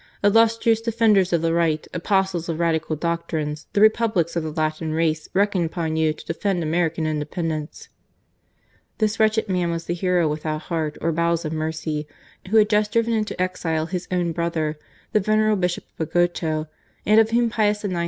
Illustrious 0.23 0.81
defenders 0.81 1.31
of 1.31 1.43
the 1.43 1.53
right, 1.53 1.87
apostles 1.93 2.49
of 2.49 2.59
Radical 2.59 2.95
doctrines, 2.95 3.67
the 3.73 3.81
Republics 3.81 4.35
of 4.35 4.43
th^ 4.43 4.57
Latin 4.57 4.93
race 4.93 5.29
reckon 5.35 5.63
upon 5.63 5.95
you 5.95 6.11
to 6.11 6.25
defend 6.25 6.63
American 6.63 7.05
Independence." 7.05 7.87
This 8.97 9.19
wretched 9.19 9.47
man 9.47 9.69
was 9.69 9.85
the 9.85 9.93
hero 9.93 10.27
without 10.27 10.61
heart 10.61 10.95
THE 10.95 11.01
EXCOMMUNICATED 11.01 11.53
MOSQUERA. 11.53 12.03
141 12.03 12.03
or 12.03 12.03
bowels 12.03 12.05
of 12.07 12.47
mercy, 12.47 12.49
who 12.49 12.57
had 12.57 12.69
just 12.71 12.91
driven 12.91 13.13
into 13.13 13.39
exile 13.39 13.85
his 13.85 14.07
own 14.09 14.31
brother, 14.31 14.79
the 15.11 15.19
venerable 15.19 15.61
Bishop 15.61 15.83
of 15.85 15.97
Bogota, 15.97 16.65
and 17.05 17.19
of 17.19 17.29
whom 17.29 17.51
Pius 17.51 17.83
IX. 17.85 17.93